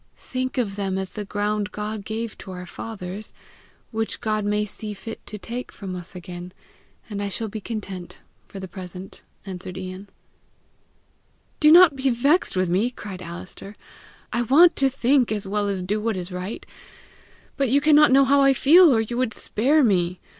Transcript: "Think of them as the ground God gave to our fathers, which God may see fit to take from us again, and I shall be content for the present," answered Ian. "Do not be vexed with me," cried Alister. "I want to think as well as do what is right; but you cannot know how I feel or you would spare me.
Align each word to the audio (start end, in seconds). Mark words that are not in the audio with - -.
"Think 0.17 0.57
of 0.57 0.77
them 0.77 0.97
as 0.97 1.11
the 1.11 1.25
ground 1.25 1.71
God 1.71 2.05
gave 2.05 2.35
to 2.39 2.49
our 2.49 2.65
fathers, 2.65 3.35
which 3.91 4.19
God 4.19 4.43
may 4.45 4.65
see 4.65 4.95
fit 4.95 5.23
to 5.27 5.37
take 5.37 5.71
from 5.71 5.95
us 5.95 6.15
again, 6.15 6.53
and 7.07 7.21
I 7.21 7.29
shall 7.29 7.49
be 7.49 7.61
content 7.61 8.17
for 8.47 8.59
the 8.59 8.67
present," 8.67 9.21
answered 9.45 9.77
Ian. 9.77 10.09
"Do 11.59 11.71
not 11.71 11.95
be 11.95 12.09
vexed 12.09 12.55
with 12.55 12.67
me," 12.67 12.89
cried 12.89 13.21
Alister. 13.21 13.75
"I 14.33 14.41
want 14.41 14.75
to 14.77 14.89
think 14.89 15.31
as 15.31 15.47
well 15.47 15.67
as 15.67 15.83
do 15.83 16.01
what 16.01 16.17
is 16.17 16.31
right; 16.31 16.65
but 17.55 17.69
you 17.69 17.79
cannot 17.79 18.11
know 18.11 18.25
how 18.25 18.41
I 18.41 18.53
feel 18.53 18.91
or 18.95 19.01
you 19.01 19.17
would 19.19 19.35
spare 19.35 19.83
me. 19.83 20.19